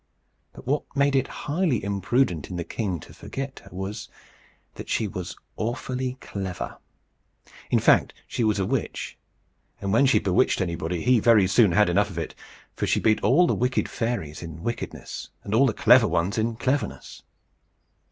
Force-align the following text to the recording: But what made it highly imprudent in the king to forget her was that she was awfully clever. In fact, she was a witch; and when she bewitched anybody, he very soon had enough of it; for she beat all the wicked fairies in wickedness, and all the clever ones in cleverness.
But 0.53 0.65
what 0.65 0.81
made 0.95 1.15
it 1.15 1.27
highly 1.45 1.83
imprudent 1.83 2.49
in 2.49 2.55
the 2.55 2.63
king 2.63 2.99
to 3.01 3.13
forget 3.13 3.59
her 3.65 3.69
was 3.71 4.09
that 4.73 4.89
she 4.89 5.07
was 5.07 5.35
awfully 5.57 6.17
clever. 6.21 6.79
In 7.69 7.77
fact, 7.77 8.11
she 8.25 8.43
was 8.43 8.57
a 8.57 8.65
witch; 8.65 9.15
and 9.79 9.93
when 9.93 10.07
she 10.07 10.17
bewitched 10.17 10.59
anybody, 10.59 11.03
he 11.03 11.19
very 11.19 11.45
soon 11.45 11.73
had 11.73 11.87
enough 11.87 12.09
of 12.09 12.17
it; 12.17 12.33
for 12.75 12.87
she 12.87 12.99
beat 12.99 13.21
all 13.21 13.45
the 13.45 13.53
wicked 13.53 13.87
fairies 13.87 14.41
in 14.41 14.63
wickedness, 14.63 15.29
and 15.43 15.53
all 15.53 15.67
the 15.67 15.71
clever 15.71 16.07
ones 16.07 16.39
in 16.39 16.55
cleverness. 16.55 17.21